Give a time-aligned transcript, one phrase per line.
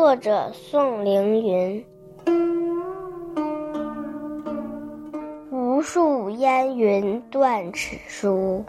[0.00, 1.84] 作者宋凌云。
[5.50, 8.64] 无数烟云断尺书，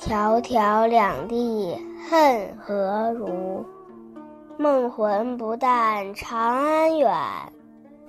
[0.00, 1.78] 迢迢两地
[2.10, 3.64] 恨何如？
[4.58, 7.16] 梦魂不但长安远，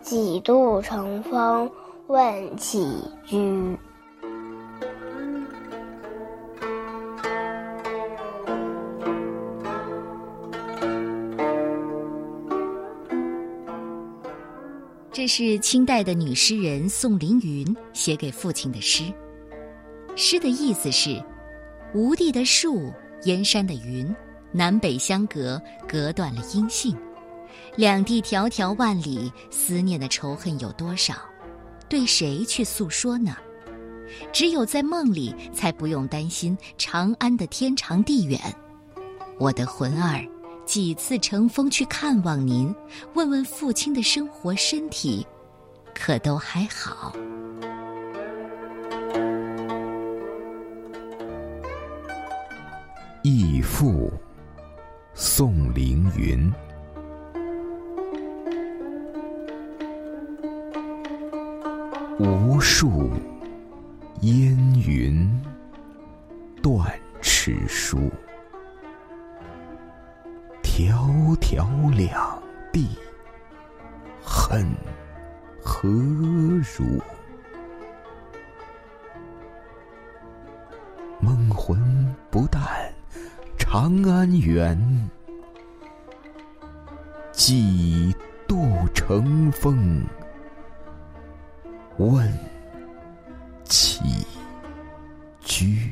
[0.01, 1.69] 几度乘风
[2.07, 3.77] 问起居。
[15.15, 19.05] 这是清代的女诗人宋凌云写给父亲的诗。
[20.17, 21.23] 诗的意思是：
[21.93, 22.91] 吴地的树，
[23.23, 24.13] 燕山的云，
[24.51, 26.93] 南北相隔，隔断了音信。
[27.77, 31.15] 两地迢迢万里，思念的仇恨有多少？
[31.87, 33.37] 对谁去诉说呢？
[34.33, 38.37] 只有在梦里，才不用担心长安的天长地远。
[39.39, 40.34] 我的魂儿。
[40.65, 42.73] 几次乘风去看望您，
[43.13, 45.25] 问问父亲的生活身体，
[45.93, 47.15] 可都还好。
[53.21, 54.11] 义父，
[55.13, 56.51] 宋凌云。
[62.17, 63.11] 无数
[64.21, 65.29] 烟云
[66.61, 66.87] 断
[67.21, 68.09] 齿书。
[71.35, 72.41] 迢两
[72.71, 72.89] 地，
[74.23, 74.65] 恨
[75.61, 77.01] 何如？
[81.19, 82.61] 梦魂不但
[83.57, 84.77] 长安远，
[87.31, 88.15] 几
[88.47, 88.57] 度
[88.93, 90.05] 乘风
[91.97, 92.31] 问
[93.63, 94.25] 起
[95.41, 95.91] 居。